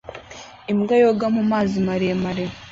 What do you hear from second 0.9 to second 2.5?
yoga mu mazi maremare